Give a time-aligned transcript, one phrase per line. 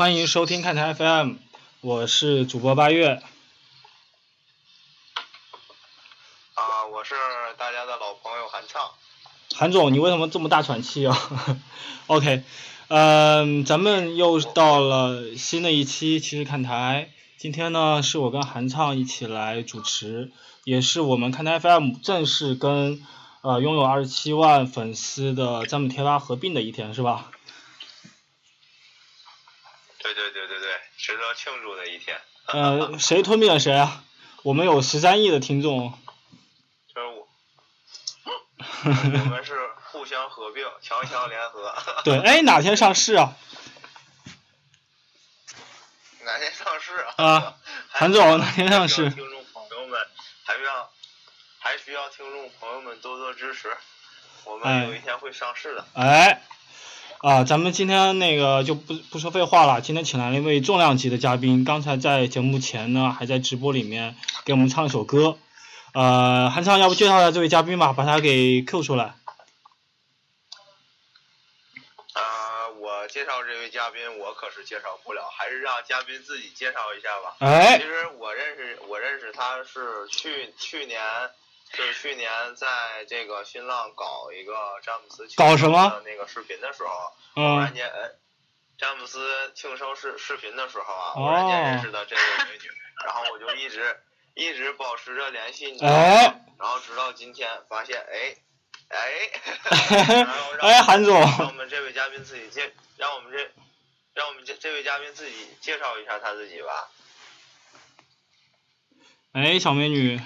[0.00, 1.34] 欢迎收听看台 FM，
[1.82, 3.22] 我是主播八月。
[6.54, 7.14] 啊，我是
[7.58, 8.92] 大家的老朋友韩畅。
[9.54, 11.14] 韩总，你为什么这么大喘气啊？
[12.08, 12.42] OK，
[12.88, 20.32] 嗯，咱们又到了新的一期其实看台，今天呢是我跟韩畅一起来主持，
[20.64, 23.06] 也是我们看台 FM 正式跟
[23.42, 27.30] 呃拥有二十七万粉丝的詹姆贴吧合并的一天，是吧？
[30.02, 30.66] 对对对对对，
[30.96, 32.20] 值得庆祝的一天。
[32.48, 34.04] 呃，谁吞并了谁啊？
[34.42, 35.98] 我们有十三亿的听众。
[36.94, 37.28] 就是我，
[38.84, 39.58] 我们是
[39.90, 41.74] 互相合并，强强联合。
[42.04, 43.32] 对，哎，哪天上市啊？
[46.24, 47.24] 哪天上市啊？
[47.24, 47.56] 啊，
[47.88, 49.08] 韩总，哪天上市？
[49.08, 49.98] 听众朋友们，
[50.44, 50.90] 还需要
[51.58, 53.74] 还需要听众朋友们多多支持，
[54.44, 55.86] 我们有一天会上市的。
[55.94, 56.42] 哎。
[57.22, 65.36] 啊，咱们今天那个就不不说废话了，今天请来了一位重量级的嘉宾，刚才在节目前呢，还在直播里面给我们唱一首歌，
[65.92, 69.16] 呃，韩畅，要不介绍一下这位嘉宾吧，把他给 Q 出来。
[72.14, 77.36] 呃，我介绍这位嘉宾，我可是介绍不了，还是让嘉宾自己介绍一下吧。
[77.40, 77.76] 哎。
[77.76, 80.98] 其实我认识我认识他是去去年。
[81.72, 87.90] 就是去年在这个新浪搞一个詹姆斯搞什么那个视频的时候，偶然间
[88.76, 92.68] 詹姆斯庆生视视频的时候啊，偶然间认识的这位美女，
[93.06, 94.00] 然后我就一直
[94.34, 98.36] 一直保持着联系，哎，然后直到今天发现，哎
[98.88, 99.30] 哎，
[100.60, 103.48] 哎，韩总，让我们这位嘉宾自己介，让我们这
[104.14, 106.90] 让我们这这位嘉宾自己介绍一下他自己吧。
[109.34, 110.20] 哎，小美女。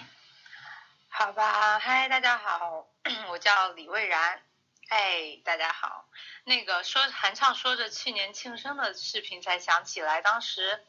[1.17, 2.89] 好吧，嗨，大家好，
[3.31, 4.43] 我叫李蔚然，
[4.89, 6.07] 哎，大家好，
[6.43, 10.83] 那个说韩畅说着去年庆生的视频，才想起来当时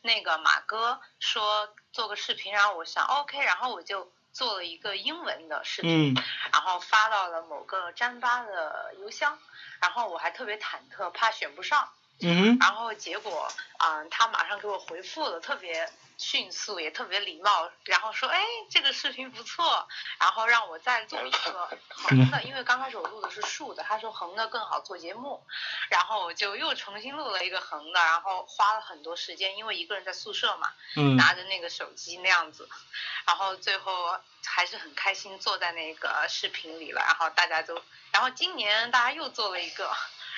[0.00, 6.14] 那个马哥说做个视频，然后我想 OK，然后我就做了一个英文的视频，
[6.52, 9.36] 然后发到了某个詹巴的邮箱，
[9.80, 15.90] 然后我还特别忐忑，怕选不上，嗯然后结果啊，他马上给我回复了，特别。
[16.18, 18.40] 迅速也特别礼貌，然后说：“哎，
[18.70, 25.44] 这个视频不错。”然后让我再做一个 横的，因为刚开始我录的是竖的，他说横的更好做节目，
[25.90, 30.72] 然后我就又重新录了一个横的，然后花了很多时间，因为一个人在宿舍嘛，
[31.16, 32.68] 拿着那个手机那样子，
[33.26, 39.90] 然后最后还是很开心坐在那个视频里了，然后大家都，然后今年大家又做了一个，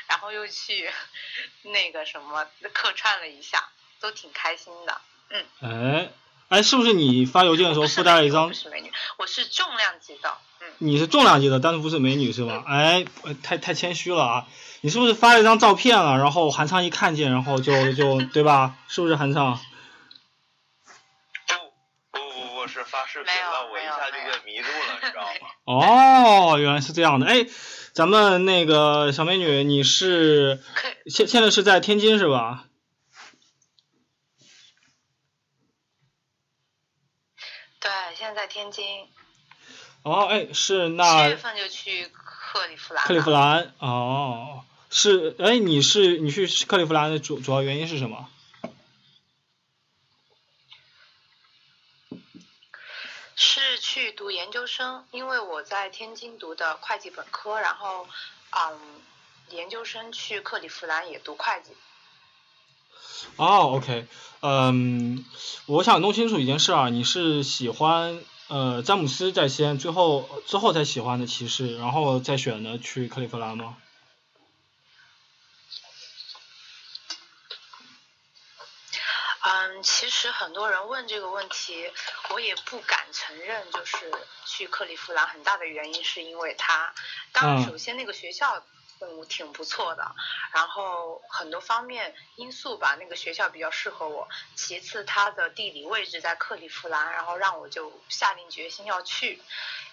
[0.07, 0.93] 然后又去
[1.63, 3.69] 那个什么客串了一下，
[4.01, 5.01] 都挺开心的。
[5.31, 6.11] 嗯，哎，
[6.49, 8.49] 哎，是不是你发邮件的时候附带了一张？
[8.49, 10.37] 不是美女，我是重量级的。
[10.61, 12.63] 嗯，你是重量级的，但是不是美女是吧？
[12.67, 13.05] 哎，
[13.43, 14.47] 太太谦虚了啊！
[14.81, 16.19] 你是不是发了一张照片了？
[16.19, 18.77] 然后韩畅一看见，然后就 就对吧？
[18.89, 19.59] 是不是韩畅？
[22.13, 25.49] 不不不不，是发视频了，我一下就给迷路了，你知道吗？
[26.53, 27.27] 哦，原来是这样的。
[27.27, 27.47] 哎，
[27.95, 30.63] 咱们那个小美女，你是
[31.07, 32.67] 现现在是在天津是吧？
[37.81, 39.07] 对，现天津。
[40.03, 41.25] 哦，哎，是那。
[41.25, 43.05] 七月份就去克利夫兰。
[43.05, 48.29] 克利夫兰，哦，是，哎，你是你去克利夫兰的主主要原因是什么？
[53.37, 58.07] 是去读研究生，因为我在天津读的会计本科，然后，
[58.51, 58.79] 嗯，
[59.51, 61.73] 研究生去克利夫兰也读会计。
[63.37, 64.07] 哦，OK，
[64.41, 65.25] 嗯，
[65.67, 68.23] 我想弄清楚一件事啊，你是喜欢
[68.55, 73.77] 呃詹姆斯在先，最后之后才喜欢的骑士，然后再选的去克利夫兰吗？
[79.43, 81.91] 嗯，其实很多人问这个问题，
[82.31, 84.13] 我也不敢承认，就是
[84.47, 86.95] 去克利夫兰很大的原因是因为他，
[87.33, 88.63] 当然首先那个学校。
[89.05, 90.15] 嗯，挺不错的。
[90.53, 94.29] 然后很多方面因素吧，那个学校比较适合我。
[94.55, 99.41] 其次，它的地理位置在克利夫兰，然后让我就下定决心要去。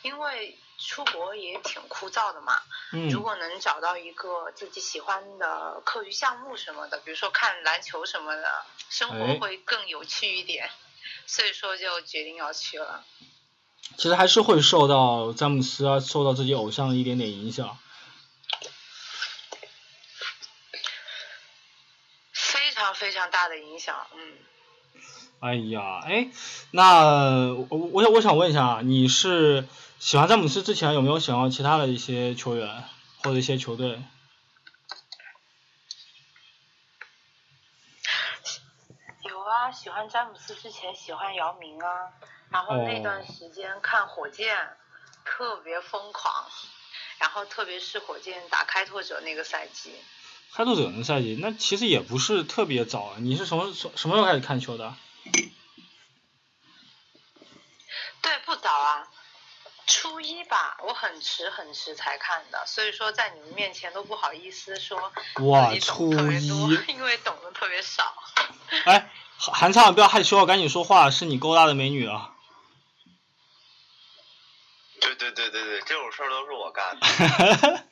[0.01, 2.61] 因为出国也挺枯燥的嘛。
[2.93, 3.09] 嗯。
[3.09, 10.69] 如果能找到一个自己喜欢的课余项目什么的，比如说看篮球什么的，生活会更有趣一点。
[11.25, 13.03] 所以说就决定要去了。
[13.97, 17.77] 其实还是会受到詹姆斯啊，受到自己偶像的一点点影响。
[22.93, 24.33] 非常大的影响，嗯。
[25.39, 26.27] 哎呀，哎，
[26.69, 29.67] 那我我想我想问一下，你是
[29.99, 32.83] 喜欢詹姆斯之前有没有喜欢其他的一些球员
[33.23, 33.99] 或者一些球队？
[39.23, 42.11] 有啊，喜欢詹姆斯之前喜欢姚明啊，
[42.49, 44.55] 然后那段时间看火箭
[45.25, 46.31] 特别疯狂，
[47.17, 49.95] 然后特别是火箭打开拓者那个赛季。
[50.53, 53.15] 开拓者那赛季，那其实也不是特别早啊。
[53.19, 54.93] 你是什么什什么时候开始看球的？
[58.21, 59.07] 对，不早啊，
[59.87, 66.47] 初一吧，我很迟很迟才看的，所以说在你们面前都不好意思说哇，初一，
[66.87, 68.13] 因为懂得特别少。
[68.83, 72.35] 哎，韩畅，不要害羞，赶紧说话，是你勾搭的美女啊。
[75.15, 77.85] 对对对对对，这种事儿都是我干的。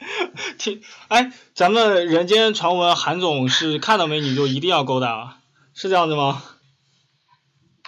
[0.57, 5.39] 听，哎，咱们人间传闻，韩总是看到美女就一定要勾搭，
[5.73, 6.43] 是这样子吗？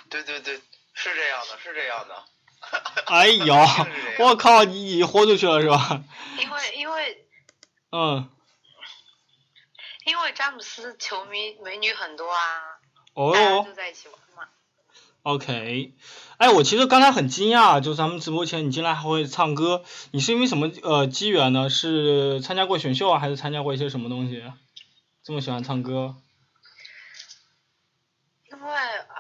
[0.09, 0.57] 对对对，
[0.93, 2.23] 是这样的，是这样的。
[3.05, 3.55] 哎呦，
[4.19, 6.03] 我靠，你你豁出去了是吧？
[6.39, 7.25] 因为因为。
[7.91, 8.29] 嗯。
[10.05, 12.39] 因为詹姆斯球迷美女很多啊。
[13.13, 13.31] 哦。
[13.33, 14.49] 大家就在一起玩嘛。
[15.23, 15.93] OK，
[16.37, 21.69] 哎，我其实刚才很惊讶，就咱们直播前你竟然还会唱歌，你是因为什么呃机缘呢？
[21.69, 24.43] 是参加过选秀啊，还是参加过一些什么东西？
[25.23, 26.15] 这么喜欢唱歌？
[28.51, 28.71] 因为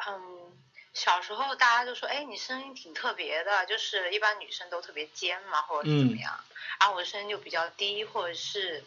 [0.07, 0.51] 嗯，
[0.95, 6.33] 小时候大家就说，哎，你声音挺特别的，就是一般女生都特别尖嘛，或者是怎么样，
[6.79, 8.83] 然后我的声音就比较低，或者是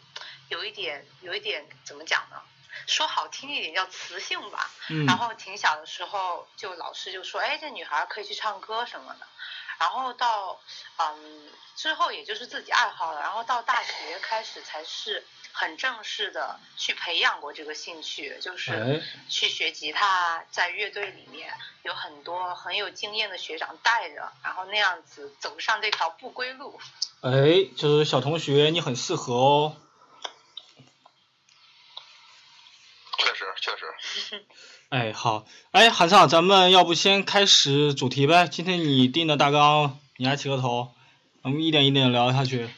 [0.49, 2.35] 有一点有一点怎么讲呢？
[2.87, 4.69] 说好听一点叫磁性吧，
[5.07, 9.25] 然后挺小的时候就老师就说，哎，这女孩可以去唱歌什么的，
[9.79, 10.59] 然后到
[10.97, 26.79] 嗯之后也就是自己爱好了，然后到大学开始才是很正式的去培养过这个兴趣，就是去学吉他，在乐队里面有很多很有经验的学长带着，然后那样子走上这条不归路。
[27.21, 27.31] 哎，
[27.75, 29.75] 就是小同学，你很适合哦。
[33.61, 34.45] 确实，
[34.89, 38.47] 哎好，哎韩畅，咱们要不先开始主题呗？
[38.47, 40.93] 今天你定的大纲，你来起个头，
[41.41, 42.69] 我们一点一点聊下去。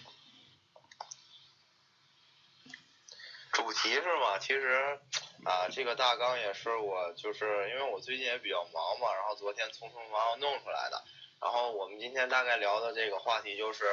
[3.52, 4.38] 主题是吗？
[4.40, 5.00] 其实
[5.44, 11.04] 啊，这个大纲也是我，就是因为我最近也比较忙嘛，然后昨天匆匆忙忙弄出来的。
[11.42, 13.86] 然后我们今天大概聊的这个话题就是。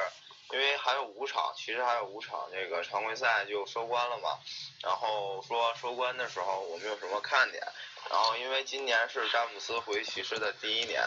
[0.54, 4.38] 因为还有五场，其实还有五场，这个常规赛就收官了嘛。
[4.80, 7.60] 然后说收官的时候我们有什么看点？
[8.08, 11.02] 然后因为今年是詹姆斯回骑士的第一年，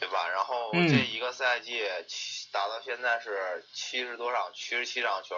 [0.00, 0.28] 对吧？
[0.28, 1.86] 然后这一个赛季
[2.50, 5.36] 打到现在是七十多场，七十七场球，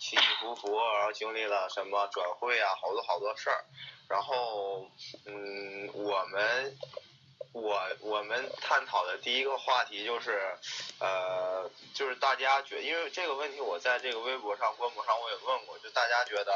[0.00, 3.64] 起起伏伏，然后经历了什么转会啊，好多好多事儿。
[4.08, 4.90] 然后，
[5.26, 6.76] 嗯，我们。
[7.52, 10.40] 我我们探讨的第一个话题就是，
[11.00, 16.52] 呃，就是大家觉，因为这个问题我在这个微博上、官博上我也问过，就大家觉得，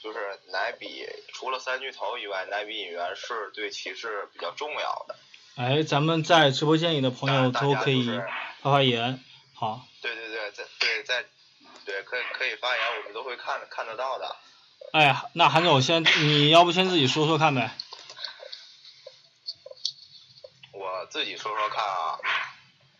[0.00, 5.16] 就是哪笔除了三巨头以外，哪笔引援是对骑士比较重要的？
[5.56, 8.06] 哎，咱们在直播间里的朋友都可以
[8.62, 9.86] 发发言，好。
[10.00, 11.24] 对对对，在对在，
[11.84, 14.36] 对可以可以发言，我们都会看看得到的。
[14.92, 17.72] 哎，那韩总先，你要不先自己说说看呗？
[20.72, 22.18] 我自己说说看啊，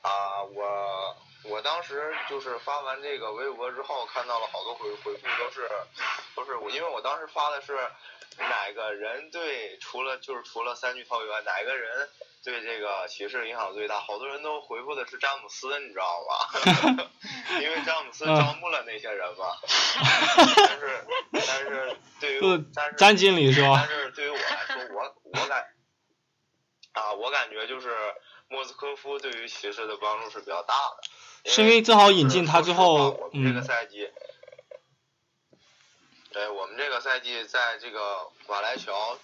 [0.01, 1.17] 啊，我
[1.51, 5.69] 我当时就是发完这个微博之后，看到了好多回回复都是，
[6.35, 7.77] 都是我，因为我当时发的是
[8.39, 12.09] 哪个人对除了就是除了三巨头以外，哪个人
[12.43, 14.01] 对这个骑士影响最大？
[14.01, 17.05] 好多人都回复的是詹姆斯，你知道吗？
[17.61, 19.45] 因为詹姆斯招募了那些人嘛。
[20.57, 23.85] 但是但是对于但是詹经理是吧？
[23.87, 25.63] 但是对于我来说，我我感。
[26.97, 27.95] 啊，我感觉就是
[28.49, 34.11] 莫斯科夫对于骑士的帮助是比较大的，是因为正好引进他之后，我们这个赛季，
[36.33, 39.19] 对我们这个赛季在这个瓦莱乔，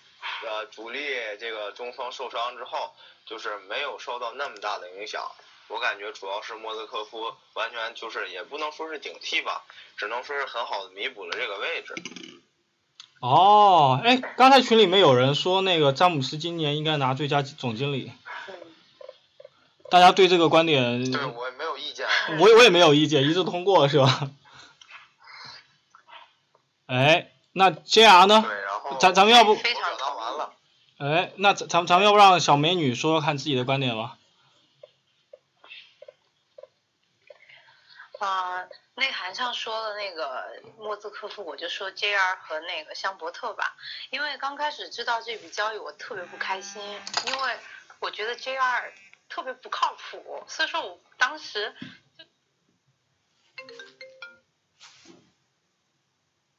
[0.44, 5.32] 呃，主力这个中锋受伤之后，就是没有受到那么大的影响。
[5.68, 9.64] 我感觉主要是莫斯科夫完全就是也不能说是顶替吧，
[9.96, 11.94] 只能说是很好的弥补了这个位置。
[13.22, 18.10] 哦，哎，刚才群里面有人说那个詹姆斯今年应该拿最佳总经理，
[19.90, 22.04] 大家对这个观点，对我也没有意见，
[22.40, 24.28] 我我也没有意见，一致通过是吧？
[26.86, 28.44] 哎，那 JR 呢？
[28.98, 29.56] 咱咱们要不，
[30.98, 34.18] 哎，那咱咱咱们要不让小美女说说看自己的观点吧？
[38.18, 38.66] 啊。
[39.02, 43.76] 内涵上说的那个莫兹科夫，我就说 JR 和那个香伯特吧，
[44.11, 46.80] 因为刚开始知道这笔交易，我特别不开心，
[47.26, 47.59] 因为
[47.99, 48.92] 我觉得 JR
[49.28, 51.75] 特别不靠谱，所以说我当时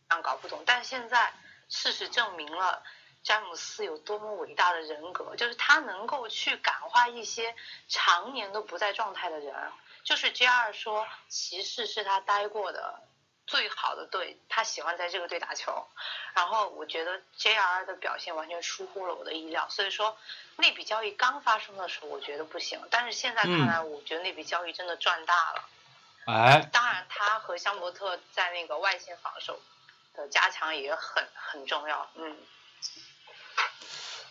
[0.09, 1.33] 就搞不懂，但现在
[1.69, 2.83] 事实证明了
[3.23, 7.55] 詹姆斯有多么伟大的人格，就是他能够去感化一些
[7.87, 9.55] 常年都不在状态的人。
[10.03, 10.73] 就是 J.R.
[10.73, 13.01] 说，骑士是他待过的
[13.47, 15.85] 最好的队，他喜欢在这个队打球。
[16.33, 17.85] 然后我觉得 J.R.
[17.85, 20.17] 的表现完全出乎了我的意料，所以说
[20.57, 22.79] 那笔交易刚发生的时候，我觉得不行。
[22.89, 25.65] 但是现在看来，我觉得那笔交易真的赚大了。
[26.25, 26.69] 哎。
[26.71, 29.59] 当然，他和香伯特在那个外线防守。
[30.15, 32.37] 的加强也很很重要，嗯。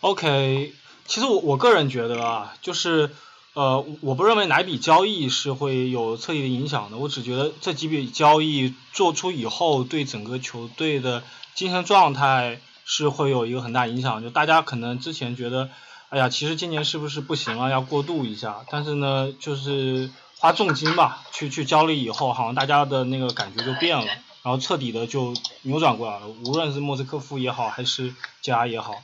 [0.00, 0.72] OK，
[1.06, 3.10] 其实我我个人觉得啊，就是
[3.54, 11.22] 呃，我不认为哪笔交易是会有彻底的影响的，我只觉得这几笔交易做出以后，对整个球队的
[11.54, 14.22] 精神状态是会有一个很大影响。
[14.22, 15.68] 就大家可能之前觉得，
[16.08, 24.06] 哎呀，其实今年是不是不行了，要过渡一下，但是呢，就是花重金吧，去去交易以后，好像大家的那个感觉就变了。
[24.42, 29.02] 然后彻底的就扭转过来了，无论是莫斯科夫也好，还是加也好，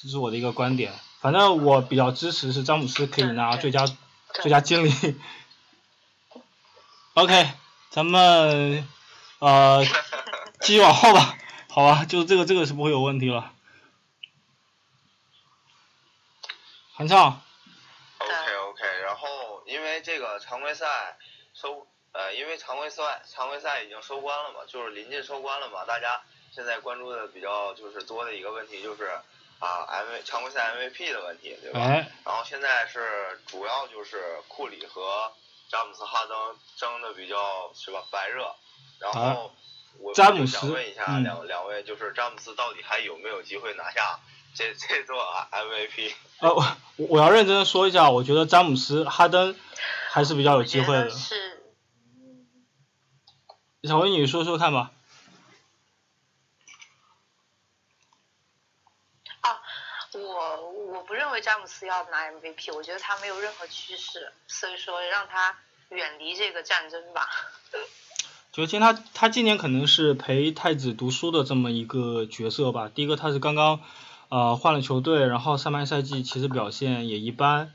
[0.00, 0.92] 这是我的一个观点。
[1.20, 3.84] 反正我比较支持是詹姆斯可以拿最佳
[4.34, 4.90] 最佳经理。
[7.14, 7.50] OK，
[7.90, 8.88] 咱们
[9.38, 9.84] 呃
[10.60, 11.36] 继续往后吧，
[11.68, 13.52] 好吧，就这个这个是不会有问题了。
[16.94, 17.42] 韩畅。
[18.18, 21.18] OK OK，然后因为这个常规赛
[21.54, 21.86] 收。
[22.12, 29.12] 呃，因为常规赛常规赛已经收官了嘛，就是临近收官了嘛，大家现在关注的比较就是多的一个问题就是
[29.60, 31.80] 啊，M 常规赛 MVP 的问题，对吧？
[32.24, 35.32] 然后现在是主要就是库里和
[35.70, 38.54] 詹姆斯哈登争的比较是吧白热，
[38.98, 39.52] 然后
[40.00, 40.34] 我想
[40.70, 44.18] 问一下两两位，就是詹姆斯到底还有没有机会拿下
[44.54, 45.16] 这这座
[45.52, 46.14] MVP？
[46.40, 49.54] 呃，我我要认真的说一下，我觉得詹姆斯哈登
[50.08, 51.10] 还是比较有机会的。
[51.10, 51.62] 是
[53.82, 54.90] 小薇，你说说看吧。
[59.40, 59.62] 啊，
[60.12, 65.56] 我我不认为詹姆斯要拿 MVP，我觉得他没有任何趋势，所以说让他
[65.88, 67.28] 远离这个战争吧。
[68.54, 72.88] 就今他他今年可能是陪太子读书的这么一个角色吧。
[72.88, 73.80] 第一个他是刚刚
[74.28, 77.72] 呃换了球队，然后上半赛季其实表现也一般。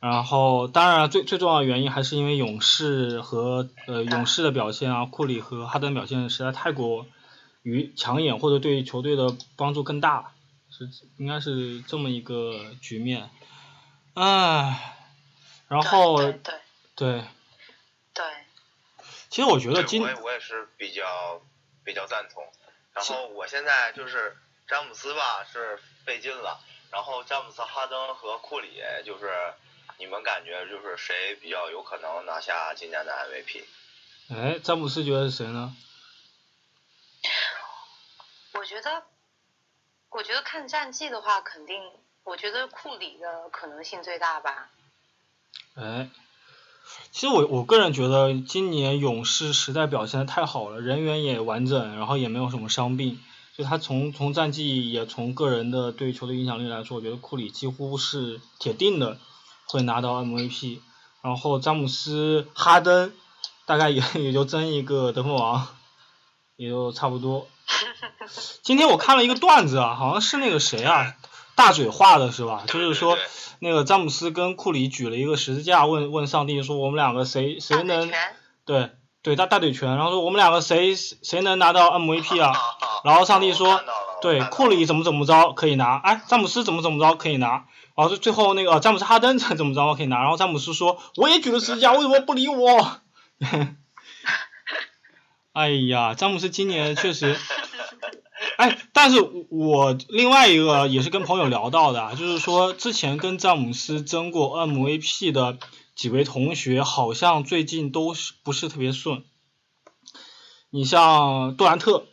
[0.00, 7.04] 然后，当然最最重要的原因还是因为勇士和呃勇士的表现啊，库里和哈登表现实在太过
[7.62, 10.32] 于抢眼，或者对球队的帮助更大，
[10.86, 13.30] 是应该是这么一个局面，
[14.14, 14.96] 唉，
[15.68, 16.40] 然后对
[16.94, 17.24] 对
[18.14, 18.24] 对，
[19.28, 21.42] 其实我觉得今我也我也是比较
[21.84, 22.44] 比较赞同，
[22.92, 26.60] 然后我现在就是詹姆斯吧是费劲了，
[26.90, 29.30] 然后詹姆斯、哈登和库里就是。
[29.98, 33.64] 你们感觉就是谁比较有可能拿下今年的 MVP？
[34.30, 35.76] 哎，詹姆斯觉得是谁呢？
[38.54, 39.04] 我觉得，
[40.10, 41.80] 我觉得看战绩的话，肯定，
[42.24, 44.68] 我觉得库里的可能性最大吧。
[45.74, 46.10] 哎，
[47.10, 53.18] 其实我我个人觉得，今年勇士实在表现的太好了，人员也完整，然后也没有什么伤病，
[53.56, 59.18] 就他从从战绩也从个人的对球队影响力来说，我觉得库里几乎是铁定的。
[59.72, 60.80] 会拿到 MVP，
[61.22, 63.12] 然后詹姆斯、哈登
[63.66, 65.68] 大概也也就争一个得分王，
[66.60, 67.48] 也就差不多。
[68.60, 71.14] 今天我看了一个段子啊，好像是那个谁啊，
[71.54, 72.64] 大嘴画的是吧？
[72.66, 73.16] 就是说
[73.60, 78.12] 那个詹姆斯跟库里举了一个十字架，问问上帝说我们两个谁谁能
[78.66, 78.90] 对
[79.22, 82.52] 对大大腿拳，然后说我们两个谁谁能拿到 MVP 啊？
[83.04, 83.80] 然后上帝说
[84.20, 87.64] 对库里怎么怎么着可以拿，哎詹姆斯怎么怎么着可以拿。
[87.96, 90.20] 然后最后那个詹姆斯哈登 怎么怎么着可以拿？
[90.20, 92.98] 然后詹姆斯说我也举了十字架，为什么不理我？
[95.52, 97.36] 哎呀，詹姆斯今年确实，
[98.56, 105.58] 哎，但是我另外一个也是跟朋友聊到的，就是说之前跟詹姆斯争过 MVP 的
[105.94, 109.24] 几位同学，好像最近都是不是特别顺。
[110.70, 112.06] 你像杜兰特。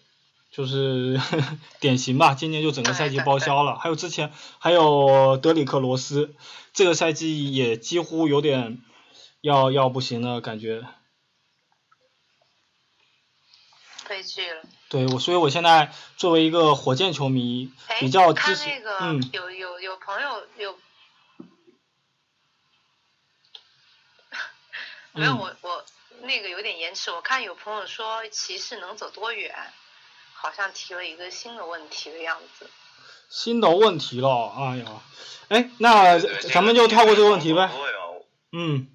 [0.50, 1.22] 就是
[1.80, 3.78] 典型吧，今年就整个赛季报销了。
[3.78, 6.34] 还有之前还有德里克罗斯，
[6.74, 8.82] 这个赛季也几乎有点
[9.42, 10.84] 要要不行的感觉。
[14.08, 14.62] 悲剧了。
[14.90, 18.70] 对，我所以我现在作为一个火箭球迷，比较支持。
[19.02, 19.30] 嗯。
[19.34, 20.78] 有有有朋友 有。
[25.14, 25.84] 没有我我
[26.22, 29.56] 那个有点延迟，我看有朋友说骑士能走多远。
[30.40, 32.70] 好像提了一个新的问题的样子。
[33.28, 35.02] 新的问题了，哎呀，
[35.50, 37.72] 哎，那咱们就跳过这个问题呗。
[38.52, 38.88] 嗯。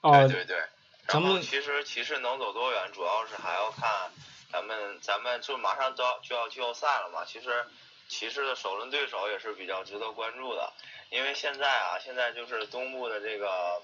[0.00, 0.26] 哦。
[0.26, 0.69] 对对对。
[1.10, 4.10] 咱们其实骑士能走多远，主要是还要看
[4.52, 7.66] 咱们咱们就马上都要就要季后赛了嘛，其实
[8.08, 10.72] 骑士的首轮对手也是比较值得关注的，
[11.10, 13.82] 因为现在啊，现在就是东部的这个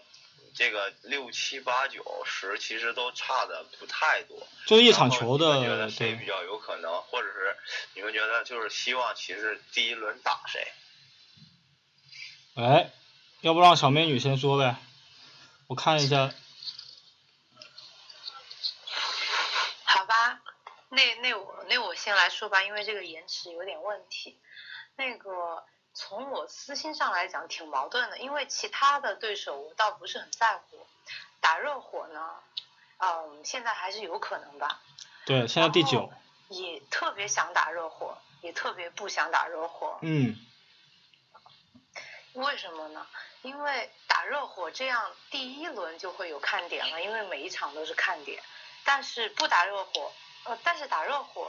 [0.54, 7.56] 这个六七八九十其实都差的不太多，就一场球的觉得谁对比较有可能，或者是
[7.95, 10.73] 你们觉得就是希望骑士第一轮打谁？
[12.54, 12.90] 哎，
[13.40, 14.76] 要不让小美女先说呗？
[15.68, 16.33] 我看一下，
[19.85, 20.40] 好吧，
[20.88, 24.38] 那那我那我先来说吧，因为这个延迟有点问题。
[24.97, 30.87] 那个从我私心上来讲挺矛盾的，因为其他的对手我倒不是很在乎。
[31.41, 32.35] 打热火呢，
[32.99, 34.81] 嗯，现在还是有可能吧。
[35.25, 36.11] 对，现在第九
[36.49, 39.99] 也特别想打热火，也特别不想打热火。
[40.03, 40.37] 嗯，
[42.35, 43.07] 为什么呢？
[43.43, 48.43] 因为打热火这样第一轮就会有看点了，因为每一场都是看点。
[48.85, 50.12] 但是不打热火，
[50.49, 51.49] 呃，但是打热火，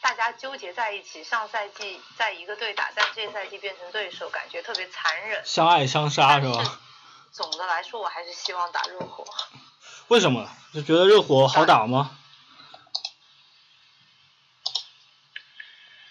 [0.00, 5.42] 大家纠结在一起，上赛季在一个队打，但这赛季变成对手，感觉特别残忍。
[5.44, 6.80] 相爱相杀是吧？
[7.32, 9.24] 总的来说，我还是希望打热火。
[10.08, 10.48] 为什么？
[10.72, 12.16] 就觉得热火好打吗？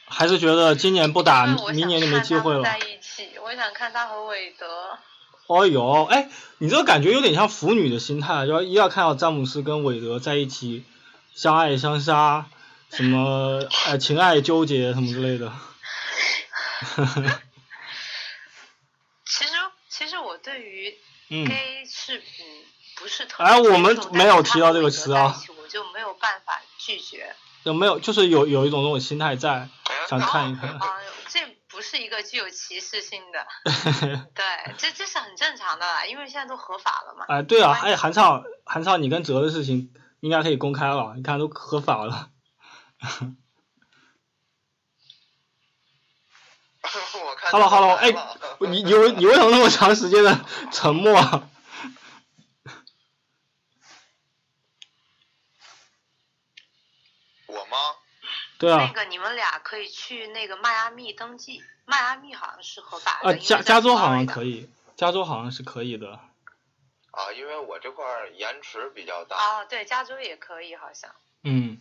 [0.07, 2.63] 还是觉得今年不打，明年就没机会了？
[2.63, 4.97] 在一起，我想看他和韦德。
[5.47, 10.83] 哦呦，哎，你这个感觉有点像腐女的心态，要一要看到詹姆斯跟韦德在一起，
[11.35, 12.45] 相爱相杀，
[12.89, 15.51] 什么 呃情爱纠结什么之类的。
[19.25, 19.51] 其实，
[19.89, 20.97] 其实我对于
[21.29, 22.23] 嗯，gay 是嗯
[22.97, 27.35] 不是特别哎我们没有提到这个词啊，我就没有办法拒绝。
[27.63, 29.67] 有没有就是有有一种那种心态在，
[30.07, 30.69] 想看一看。
[30.69, 30.79] 啊、
[31.27, 33.45] 这不是一个具有歧视性的，
[34.35, 34.45] 对，
[34.77, 37.25] 这这是很正常的啦，因为现在都合法了嘛。
[37.27, 39.91] 哎，对啊，哎，韩畅，韩畅，你跟哲的事情
[40.25, 42.31] 应该可以公开了，你看都合法了。
[46.81, 48.11] 我看 Hello Hello，哎，
[48.61, 51.47] 你你为你为什么那么长时间的沉默啊？
[57.45, 57.77] 我吗？
[58.57, 63.29] 对啊，那个你们俩可以去那个迈阿密登记，迈阿密好像是合法的。
[63.29, 64.25] 啊，加加州好像。
[64.25, 66.19] 可以，加州好像是可以的。
[67.15, 69.37] 啊，因为我这块儿延迟比较大。
[69.37, 71.09] 啊，对，加州也可以，好像。
[71.43, 71.77] 嗯，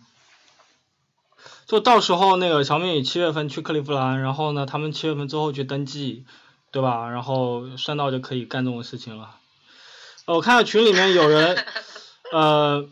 [1.67, 6.25] 就到时候那个小米七月份去克利夫兰，然后呢，他们七月份之后去登记，
[6.71, 7.11] 对吧？
[7.11, 9.37] 然后顺道就可以干这种事情了。
[10.27, 11.67] 呃我看到群里面有人，
[12.33, 12.89] 呃，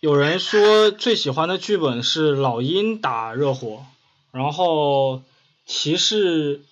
[0.00, 3.84] 有人说最喜欢的剧本是老鹰打热火，
[4.30, 5.22] 然后
[5.66, 6.62] 骑士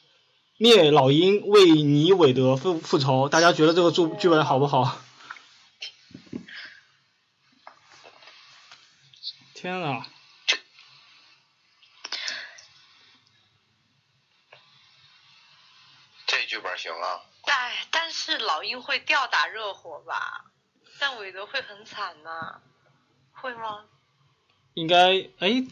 [0.62, 4.99] 灭老鹰为你韦德复复仇，大家觉得这个剧剧本好不好？
[9.55, 10.05] 天呐！
[16.27, 17.23] 这剧本行啊。
[17.44, 20.44] 哎，但是老鹰会吊打热火吧？
[20.99, 22.61] 但韦德会很惨呐、
[23.33, 23.87] 会吗？
[24.75, 25.65] 应该哎，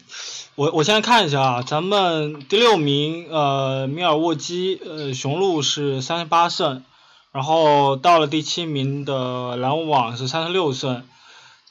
[0.55, 6.83] 我我现在看一下啊，咱们第六名呃米尔沃基呃雄鹿是三十八胜，
[7.31, 11.07] 然后到了第七名的篮网是三十六胜，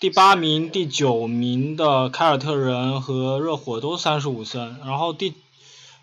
[0.01, 5.35] 第八名、第九名的凯尔特人和热火都三十五胜，然后第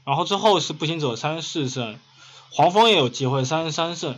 [0.06, 1.98] 然后之后是步行者三十四胜，
[2.52, 4.16] 黄蜂也有机会三十三胜，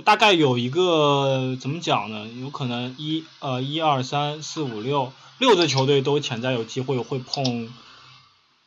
[0.00, 2.26] 大概有一个怎么讲呢？
[2.40, 7.72] 有可能一呃一二三四五六六支球队都潜在有机会会碰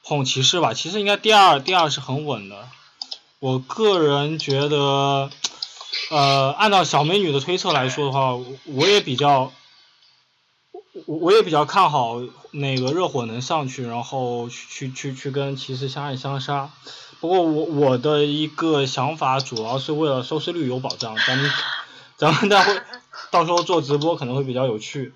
[0.03, 0.73] 碰骑士吧。
[0.73, 2.67] 其实应该第二第二是很稳的。
[3.39, 5.29] 我个人觉得，
[6.09, 9.51] 呃，按照小美女的推测来说的话，我也比较，
[11.05, 16.71] 我我也比较看好那个热火能上去，然后去去去跟骑士相爱相杀。
[17.23, 21.49] 不过我我的一个想法主要是为了收视率有保障，咱们
[22.17, 22.81] 咱们待会
[23.31, 25.13] 到时候做直播可能会比较有趣。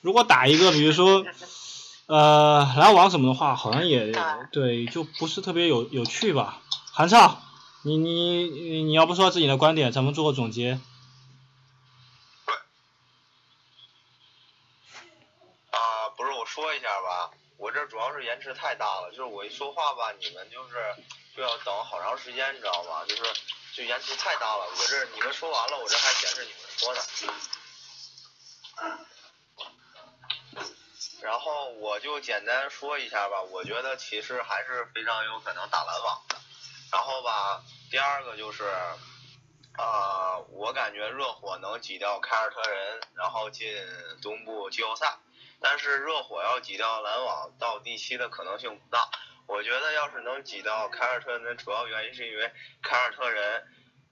[0.00, 1.24] 如果打一个比如说
[2.06, 4.12] 呃来往什么的话，好像也
[4.50, 6.60] 对就不是特别有有趣吧。
[6.90, 7.40] 韩畅，
[7.82, 10.80] 你你你你要不说自己的观点，咱们做个总结。
[15.70, 15.78] 啊，
[16.16, 20.94] 不是，我说一下吧，我这主要是延迟太大了，就是我一说话吧，你们就是
[21.36, 23.04] 就要等好长时间，你知道吗？
[23.04, 23.22] 就是
[23.74, 27.00] 就延迟太大了，我这你们说完了，我这还显示你们说呢。
[31.20, 36.36] 然后我就简单说一下吧，我觉得骑士还是非常有可能打篮网的。
[36.92, 37.60] 然后吧，
[37.90, 38.62] 第二个就是，
[39.76, 43.66] 啊、我感觉热火能挤掉凯尔特人，然后进
[44.22, 45.18] 东部季后赛。
[45.64, 49.08] 但是热火要挤掉篮网到第七的可能性不大。
[49.46, 53.66] 我觉得要是能挤到凯尔特人，主要原因是因为凯尔特人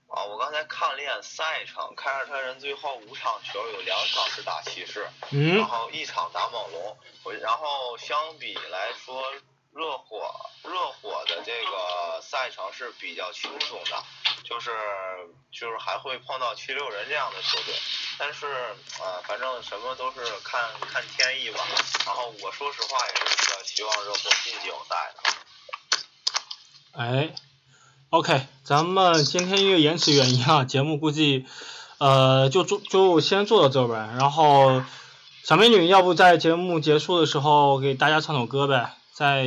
[0.09, 9.23] 啊，我刚才看了一眼赛程，凯尔特人最后五场球有两场是打骑士，嗯然后一场打猛龙，我然后相比来说，
[9.73, 10.35] 热火
[10.65, 14.03] 热火的这个赛程是比较轻松的，
[14.53, 14.69] 就是
[15.51, 17.75] 就是还会碰到七六人这样的球队，
[18.19, 18.45] 但是
[19.01, 20.61] 呃，反正什么都是看
[20.93, 21.61] 看天意吧。
[22.05, 25.21] 然后我说实话也是比较希望热火进季后赛的。
[27.01, 27.35] 哎
[28.11, 31.47] ，OK，咱们今天因为延迟原因啊，节目估计
[31.97, 34.11] 呃就做就先做到这呗。
[34.19, 34.85] 然后
[35.45, 39.47] 小美女，要不在节目结束的时候给大家唱首歌呗，再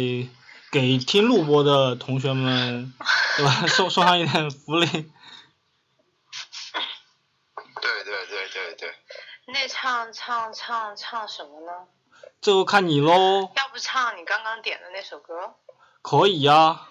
[0.71, 2.91] 给听录播的同学们
[3.37, 4.87] 对吧送送上一点福利。
[4.87, 5.11] 对
[8.03, 8.95] 对对对对，
[9.47, 11.87] 那唱唱唱唱什么呢？
[12.41, 15.55] 这个看你喽，要不唱你刚刚点的那首歌？
[16.01, 16.87] 可以呀、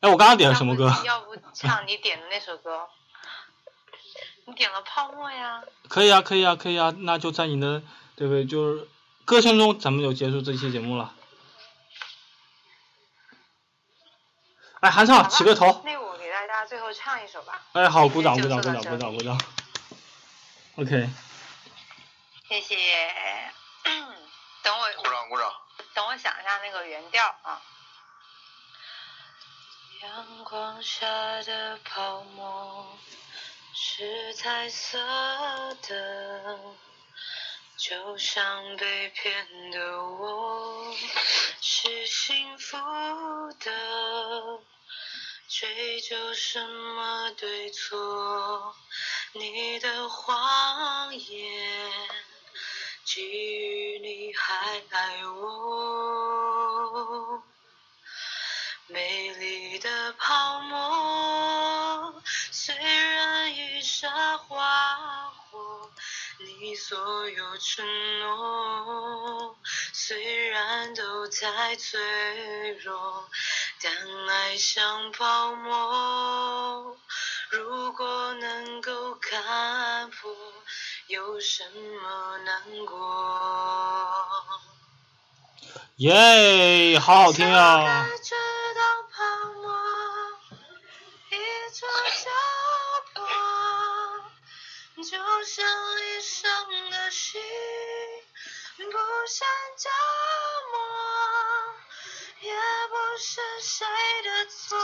[0.00, 0.84] 哎，我刚刚点了什么歌？
[1.04, 2.88] 要不要不唱你点的那首歌？
[4.44, 5.62] 你点了泡沫呀？
[5.88, 7.82] 可以啊，可以啊，可以啊，那就在你的
[8.16, 8.44] 对不对？
[8.44, 8.88] 就是
[9.24, 11.14] 歌声中，咱们就结束这期节目了。
[14.82, 15.80] 哎，韩畅起个头。
[15.86, 17.62] 那我给大家最后唱一首吧。
[17.72, 19.40] 哎，好，鼓掌，鼓掌，鼓掌，鼓掌，鼓掌。
[20.74, 21.08] OK，
[22.48, 22.76] 谢谢。
[24.62, 25.52] 等我鼓掌鼓掌。
[25.94, 27.62] 等我想一下那个原调啊。
[30.02, 31.06] 阳光下
[31.44, 32.98] 的泡沫
[33.74, 34.98] 是彩色
[35.88, 36.58] 的，
[37.84, 40.94] 就像被骗的我
[41.60, 42.76] 是幸福
[43.58, 44.60] 的，
[45.48, 48.72] 追究什么对错？
[49.32, 51.92] 你的谎言。
[53.04, 57.42] 基于你还爱我，
[66.84, 67.86] 所有承
[68.18, 69.56] 诺，
[69.92, 73.24] 虽然都在脆弱，
[73.80, 73.92] 但
[74.28, 76.96] 爱像泡沫，
[77.50, 80.34] 如果能够看破。
[81.06, 84.26] 有什么难过？
[85.96, 88.08] 耶，好好听啊！
[103.18, 103.86] 是谁
[104.24, 104.76] 的错，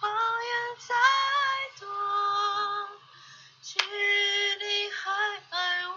[0.00, 0.94] 谎言再
[1.78, 1.86] 多。
[3.60, 3.84] 基于
[4.58, 5.00] 你还
[5.50, 5.92] 爱我，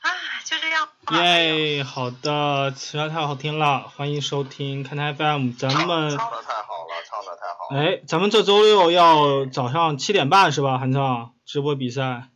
[0.00, 0.08] 啊，
[0.44, 0.88] 就这样。
[1.12, 7.78] 耶，好的，实在太好听了，欢迎收听看台 FM，咱们唱的太好了，唱的太好了。
[7.78, 12.30] 哎，咱们这周六要早上七点半是吧，韩畅直播比赛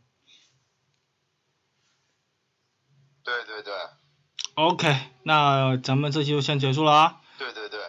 [3.23, 3.73] 对对对
[4.57, 7.21] ？OK，那咱们这期就先结束了啊。
[7.37, 7.79] 对对对，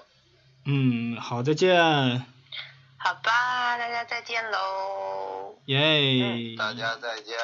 [0.67, 1.75] 嗯，好，再见，
[2.99, 5.57] 好吧，大家再见喽。
[5.65, 6.55] 耶。
[6.59, 7.38] 大家再见。